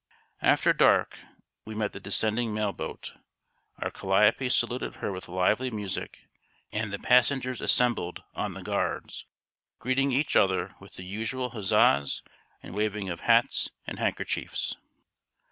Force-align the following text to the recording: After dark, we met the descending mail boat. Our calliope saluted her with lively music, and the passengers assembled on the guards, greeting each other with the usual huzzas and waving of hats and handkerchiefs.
After 0.41 0.73
dark, 0.73 1.19
we 1.63 1.75
met 1.75 1.91
the 1.93 1.99
descending 1.99 2.55
mail 2.55 2.73
boat. 2.73 3.13
Our 3.77 3.91
calliope 3.91 4.49
saluted 4.49 4.95
her 4.95 5.11
with 5.11 5.29
lively 5.29 5.69
music, 5.69 6.25
and 6.71 6.91
the 6.91 6.97
passengers 6.97 7.61
assembled 7.61 8.23
on 8.33 8.55
the 8.55 8.63
guards, 8.63 9.27
greeting 9.77 10.11
each 10.11 10.35
other 10.35 10.73
with 10.79 10.93
the 10.95 11.05
usual 11.05 11.51
huzzas 11.51 12.23
and 12.63 12.73
waving 12.73 13.09
of 13.09 13.19
hats 13.19 13.69
and 13.85 13.99
handkerchiefs. 13.99 14.75